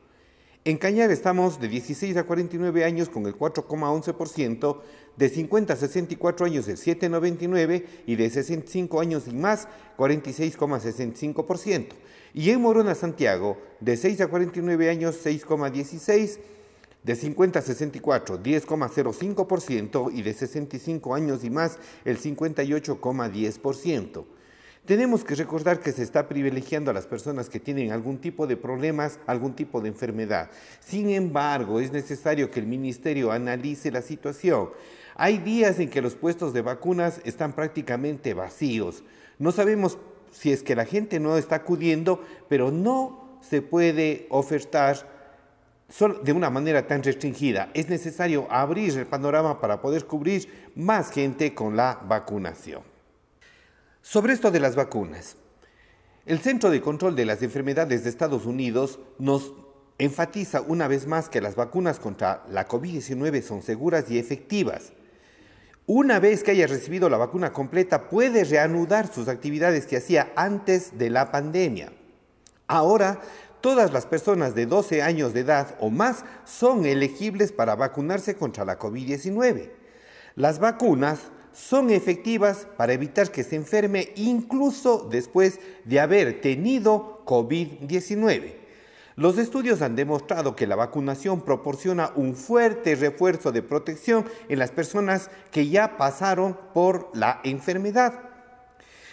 En 0.68 0.78
Cañar 0.78 1.12
estamos 1.12 1.60
de 1.60 1.68
16 1.68 2.18
a 2.18 2.24
49 2.24 2.86
años 2.86 3.08
con 3.08 3.28
el 3.28 3.38
4,11%, 3.38 4.82
de 5.16 5.30
50 5.30 5.74
a 5.74 5.76
64 5.76 6.48
años 6.48 6.68
el 6.68 6.78
7,99% 6.78 7.86
y 8.08 8.16
de 8.16 8.28
65 8.32 9.00
años 9.00 9.28
y 9.28 9.36
más 9.36 9.68
46,65%. 9.96 11.90
Y 12.34 12.50
en 12.50 12.62
Morona, 12.62 12.96
Santiago, 12.96 13.60
de 13.80 13.96
6 13.96 14.22
a 14.22 14.28
49 14.28 14.90
años 14.90 15.24
6,16%, 15.24 16.40
de 17.04 17.16
50 17.16 17.60
a 17.60 17.62
64, 17.62 18.42
10,05% 18.42 20.12
y 20.12 20.24
de 20.24 20.34
65 20.34 21.14
años 21.14 21.44
y 21.44 21.52
más, 21.52 21.78
el 22.06 22.20
58,10%. 22.20 24.26
Tenemos 24.86 25.24
que 25.24 25.34
recordar 25.34 25.80
que 25.80 25.92
se 25.92 26.04
está 26.04 26.28
privilegiando 26.28 26.92
a 26.92 26.94
las 26.94 27.08
personas 27.08 27.50
que 27.50 27.60
tienen 27.60 27.92
algún 27.92 28.20
tipo 28.20 28.46
de 28.46 28.56
problemas, 28.56 29.18
algún 29.26 29.56
tipo 29.56 29.82
de 29.82 29.90
enfermedad. 29.90 30.52
Sin 30.80 31.10
embargo, 31.10 31.80
es 31.80 31.92
necesario 31.92 32.52
que 32.52 32.60
el 32.60 32.68
ministerio 32.68 33.32
analice 33.32 33.90
la 33.90 34.04
situación. 34.04 34.70
Hay 35.16 35.40
días 35.40 35.80
en 35.80 35.90
que 35.90 36.04
los 36.04 36.14
puestos 36.14 36.54
de 36.54 36.62
vacunas 36.62 37.20
están 37.24 37.54
prácticamente 37.54 38.36
vacíos. 38.36 39.04
No 39.40 39.52
sabemos 39.52 39.98
si 40.32 40.52
es 40.52 40.62
que 40.62 40.76
la 40.76 40.86
gente 40.86 41.20
no 41.20 41.36
está 41.36 41.56
acudiendo, 41.56 42.24
pero 42.48 42.70
no 42.70 43.40
se 43.42 43.64
puede 43.64 44.28
ofertar 44.30 45.10
de 46.24 46.32
una 46.32 46.52
manera 46.52 46.86
tan 46.86 47.02
restringida. 47.02 47.72
Es 47.74 47.90
necesario 47.90 48.46
abrir 48.52 48.96
el 49.00 49.08
panorama 49.08 49.60
para 49.60 49.82
poder 49.82 50.06
cubrir 50.06 50.48
más 50.76 51.10
gente 51.10 51.56
con 51.56 51.76
la 51.76 52.00
vacunación. 52.08 52.95
Sobre 54.08 54.34
esto 54.34 54.52
de 54.52 54.60
las 54.60 54.76
vacunas, 54.76 55.36
el 56.28 56.38
Centro 56.38 56.70
de 56.70 56.80
Control 56.80 57.16
de 57.16 57.26
las 57.26 57.42
Enfermedades 57.42 58.04
de 58.04 58.12
Estados 58.12 58.46
Unidos 58.46 59.00
nos 59.18 59.52
enfatiza 59.98 60.62
una 60.62 60.88
vez 60.88 61.08
más 61.08 61.28
que 61.28 61.42
las 61.42 61.56
vacunas 61.56 61.98
contra 61.98 62.46
la 62.52 62.68
COVID-19 62.68 63.42
son 63.42 63.64
seguras 63.64 64.06
y 64.12 64.20
efectivas. 64.20 64.94
Una 65.88 66.20
vez 66.20 66.44
que 66.44 66.52
haya 66.52 66.68
recibido 66.68 67.10
la 67.10 67.18
vacuna 67.18 67.52
completa, 67.52 68.08
puede 68.08 68.44
reanudar 68.44 69.12
sus 69.12 69.28
actividades 69.28 69.88
que 69.88 69.98
hacía 69.98 70.32
antes 70.36 71.00
de 71.00 71.10
la 71.10 71.32
pandemia. 71.32 71.92
Ahora 72.68 73.20
todas 73.60 73.92
las 73.92 74.06
personas 74.06 74.54
de 74.54 74.68
12 74.68 75.02
años 75.02 75.34
de 75.34 75.40
edad 75.40 75.78
o 75.80 75.90
más 75.90 76.26
son 76.44 76.86
elegibles 76.86 77.52
para 77.52 77.76
vacunarse 77.76 78.36
contra 78.36 78.66
la 78.66 78.78
COVID-19. 78.78 79.72
Las 80.36 80.60
vacunas 80.60 81.32
son 81.56 81.90
efectivas 81.90 82.68
para 82.76 82.94
evitar 82.94 83.32
que 83.32 83.44
se 83.44 83.56
enferme 83.56 84.10
incluso 84.16 85.08
después 85.10 85.60
de 85.86 86.02
haber 86.02 86.42
tenido 86.42 87.24
COVID-19. 87.26 88.56
Los 89.16 89.38
estudios 89.38 89.82
han 89.82 89.96
demostrado 89.96 90.58
que 90.58 90.68
la 90.68 90.76
vacunación 90.76 91.40
proporciona 91.40 92.12
un 92.16 92.36
fuerte 92.36 92.96
refuerzo 92.96 93.54
de 93.54 93.62
protección 93.62 94.26
en 94.50 94.60
las 94.60 94.72
personas 94.72 95.30
que 95.52 95.70
ya 95.70 95.96
pasaron 95.96 96.58
por 96.74 97.10
la 97.14 97.40
enfermedad. 97.46 98.20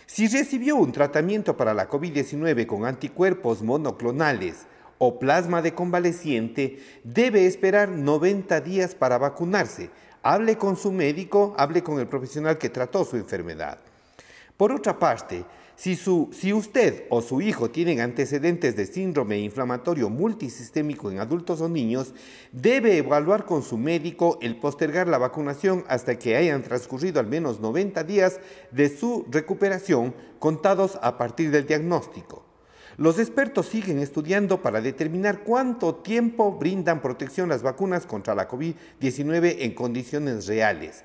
Si 0.07 0.27
recibió 0.27 0.75
un 0.75 0.91
tratamiento 0.91 1.57
para 1.57 1.73
la 1.73 1.89
COVID-19 1.89 2.67
con 2.67 2.85
anticuerpos 2.85 3.63
monoclonales 3.63 4.67
o 4.99 5.21
plasma 5.21 5.63
de 5.63 5.75
convaleciente, 5.75 6.81
debe 7.05 7.47
esperar 7.47 7.89
90 7.89 8.61
días 8.61 8.97
para 8.97 9.19
vacunarse. 9.19 9.91
Hable 10.23 10.57
con 10.57 10.77
su 10.77 10.93
médico, 10.93 11.55
hable 11.59 11.83
con 11.83 11.99
el 11.99 12.07
profesional 12.07 12.59
que 12.59 12.71
trató 12.71 13.05
su 13.05 13.17
enfermedad. 13.17 13.79
Por 14.57 14.73
otra 14.73 14.99
parte, 14.99 15.45
Si, 15.75 15.97
si, 15.97 16.53
usted 16.53 17.07
o 17.11 17.23
su 17.23 17.41
hijo 17.41 17.71
tienen 17.71 18.01
antecedentes 18.01 18.77
de 18.77 18.87
síndrome 18.87 19.41
inflamatorio 19.41 20.11
multisistémico 20.11 21.11
en 21.11 21.19
adultos 21.19 21.61
o 21.61 21.69
niños, 21.69 22.15
debe 22.53 22.99
evaluar 22.99 23.47
con 23.47 23.65
su 23.65 23.79
médico 23.79 24.39
el 24.43 24.61
postergar 24.61 25.09
la 25.09 25.19
vacunación 25.19 25.85
hasta 25.89 26.19
que 26.19 26.37
hayan 26.37 26.63
transcurrido 26.63 27.19
al 27.19 27.27
menos 27.27 27.59
90 27.59 28.05
días 28.05 28.39
de 28.71 28.97
su 28.97 29.27
recuperación 29.29 30.15
contados 30.39 30.99
a 31.03 31.19
partir 31.19 31.51
del 31.51 31.67
diagnóstico. 31.67 32.52
Los 32.99 33.19
expertos 33.19 33.67
siguen 33.67 33.99
estudiando 33.99 34.61
para 34.61 34.81
determinar 34.81 35.45
cuánto 35.45 35.95
tiempo 35.95 36.53
brindan 36.53 37.01
protección 37.01 37.49
las 37.49 37.63
vacunas 37.63 38.05
contra 38.05 38.35
la 38.35 38.49
COVID-19 38.49 39.57
en 39.61 39.75
condiciones 39.75 40.47
reales. 40.47 41.05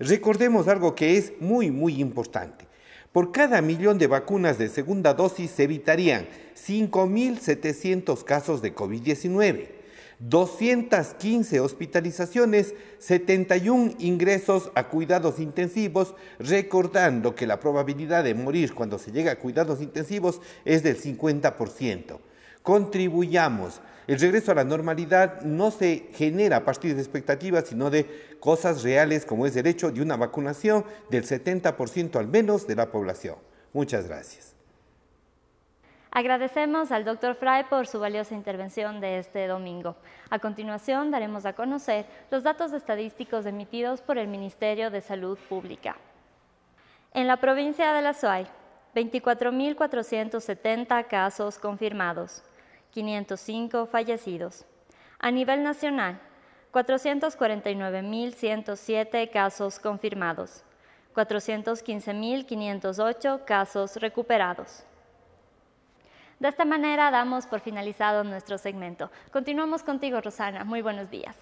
Recordemos 0.00 0.68
algo 0.68 0.94
que 0.94 1.16
es 1.16 1.32
muy, 1.40 1.70
muy 1.70 2.00
importante. 2.00 2.66
Por 3.12 3.32
cada 3.32 3.62
millón 3.62 3.98
de 3.98 4.06
vacunas 4.06 4.58
de 4.58 4.68
segunda 4.68 5.14
dosis 5.14 5.50
se 5.50 5.64
evitarían 5.64 6.26
5.700 6.56 8.22
casos 8.24 8.60
de 8.60 8.74
COVID-19, 8.74 9.77
215 10.20 11.60
hospitalizaciones, 11.60 12.74
71 12.98 13.94
ingresos 13.98 14.70
a 14.74 14.88
cuidados 14.88 15.38
intensivos, 15.38 16.14
recordando 16.38 17.34
que 17.34 17.46
la 17.46 17.60
probabilidad 17.60 18.24
de 18.24 18.34
morir 18.34 18.74
cuando 18.74 18.98
se 18.98 19.12
llega 19.12 19.32
a 19.32 19.38
cuidados 19.38 19.80
intensivos 19.80 20.40
es 20.64 20.82
del 20.82 21.00
50%. 21.00 22.18
Contribuyamos 22.62 23.80
el 24.08 24.18
regreso 24.18 24.52
a 24.52 24.54
la 24.54 24.64
normalidad 24.64 25.42
no 25.42 25.70
se 25.70 26.08
genera 26.14 26.56
a 26.56 26.64
partir 26.64 26.94
de 26.94 27.02
expectativas, 27.02 27.68
sino 27.68 27.90
de 27.90 28.06
cosas 28.40 28.82
reales 28.82 29.26
como 29.26 29.44
es 29.44 29.54
el 29.54 29.66
hecho 29.66 29.90
de 29.90 30.00
una 30.00 30.16
vacunación 30.16 30.86
del 31.10 31.26
70% 31.26 32.16
al 32.16 32.26
menos 32.26 32.66
de 32.66 32.74
la 32.74 32.90
población. 32.90 33.36
Muchas 33.74 34.08
gracias. 34.08 34.57
Agradecemos 36.10 36.90
al 36.90 37.04
Dr. 37.04 37.34
Fry 37.34 37.64
por 37.68 37.86
su 37.86 38.00
valiosa 38.00 38.34
intervención 38.34 38.98
de 39.00 39.18
este 39.18 39.46
domingo. 39.46 39.96
A 40.30 40.38
continuación 40.38 41.10
daremos 41.10 41.44
a 41.44 41.52
conocer 41.52 42.06
los 42.30 42.42
datos 42.42 42.72
estadísticos 42.72 43.44
emitidos 43.44 44.00
por 44.00 44.16
el 44.16 44.28
Ministerio 44.28 44.90
de 44.90 45.02
Salud 45.02 45.36
Pública. 45.48 45.96
En 47.12 47.26
la 47.26 47.36
provincia 47.36 47.92
de 47.92 48.00
La 48.02 48.14
Suay, 48.14 48.46
24.470 48.94 51.06
casos 51.06 51.58
confirmados, 51.58 52.42
505 52.92 53.84
fallecidos. 53.86 54.64
A 55.18 55.30
nivel 55.30 55.62
nacional, 55.62 56.18
449.107 56.72 59.30
casos 59.30 59.78
confirmados, 59.78 60.64
415.508 61.14 63.44
casos 63.44 63.96
recuperados. 63.96 64.87
De 66.38 66.48
esta 66.48 66.64
manera 66.64 67.10
damos 67.10 67.46
por 67.46 67.60
finalizado 67.60 68.22
nuestro 68.22 68.58
segmento. 68.58 69.10
Continuamos 69.32 69.82
contigo, 69.82 70.20
Rosana. 70.20 70.64
Muy 70.64 70.82
buenos 70.82 71.10
días. 71.10 71.34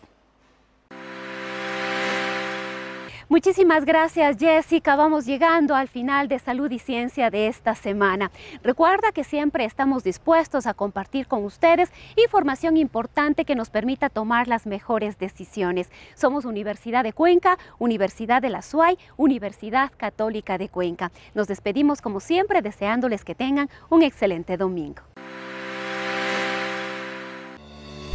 Muchísimas 3.37 3.85
gracias 3.85 4.39
Jessica. 4.39 4.97
Vamos 4.97 5.27
llegando 5.27 5.75
al 5.75 5.89
final 5.89 6.27
de 6.27 6.39
Salud 6.39 6.71
y 6.71 6.79
Ciencia 6.79 7.29
de 7.29 7.49
esta 7.49 7.75
semana. 7.75 8.31
Recuerda 8.63 9.13
que 9.13 9.25
siempre 9.25 9.67
estamos 9.67 10.03
dispuestos 10.03 10.67
a 10.67 10.73
compartir 10.73 11.27
con 11.27 11.45
ustedes 11.45 11.93
información 12.17 12.79
importante 12.79 13.45
que 13.45 13.55
nos 13.55 13.69
permita 13.69 14.09
tomar 14.09 14.49
las 14.49 14.65
mejores 14.65 15.19
decisiones. 15.19 15.91
Somos 16.15 16.47
Universidad 16.47 17.05
de 17.05 17.13
Cuenca, 17.13 17.59
Universidad 17.79 18.41
de 18.41 18.49
la 18.49 18.63
SUAY, 18.63 18.97
Universidad 19.19 19.93
Católica 19.99 20.57
de 20.57 20.71
Cuenca. 20.71 21.13
Nos 21.35 21.47
despedimos 21.47 22.01
como 22.01 22.21
siempre 22.21 22.63
deseándoles 22.63 23.23
que 23.23 23.35
tengan 23.35 23.69
un 23.91 24.03
excelente 24.03 24.57
domingo. 24.57 25.03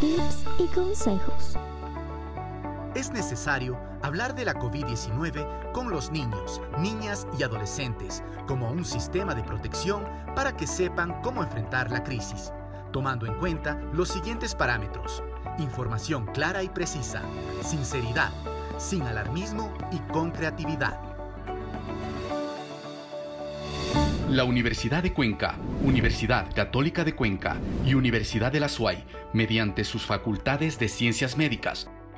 Tips 0.00 0.44
y 0.58 0.66
consejos 0.74 1.56
es 2.94 3.10
necesario 3.10 3.78
hablar 4.02 4.34
de 4.34 4.44
la 4.44 4.54
COVID-19 4.54 5.72
con 5.72 5.90
los 5.90 6.10
niños, 6.10 6.60
niñas 6.78 7.26
y 7.38 7.42
adolescentes 7.42 8.22
como 8.46 8.70
un 8.70 8.84
sistema 8.84 9.34
de 9.34 9.42
protección 9.42 10.04
para 10.34 10.56
que 10.56 10.66
sepan 10.66 11.20
cómo 11.22 11.42
enfrentar 11.42 11.90
la 11.90 12.02
crisis, 12.02 12.52
tomando 12.92 13.26
en 13.26 13.34
cuenta 13.34 13.80
los 13.92 14.08
siguientes 14.08 14.54
parámetros. 14.54 15.22
Información 15.58 16.26
clara 16.26 16.62
y 16.62 16.68
precisa, 16.68 17.22
sinceridad, 17.62 18.30
sin 18.78 19.02
alarmismo 19.02 19.72
y 19.90 19.98
con 20.12 20.30
creatividad. 20.30 20.98
La 24.28 24.44
Universidad 24.44 25.02
de 25.02 25.12
Cuenca, 25.12 25.56
Universidad 25.82 26.54
Católica 26.54 27.04
de 27.04 27.14
Cuenca 27.14 27.56
y 27.84 27.94
Universidad 27.94 28.50
de 28.50 28.60
la 28.60 28.68
SUAY, 28.68 29.04
mediante 29.34 29.84
sus 29.84 30.06
facultades 30.06 30.78
de 30.78 30.88
ciencias 30.88 31.36
médicas, 31.36 31.90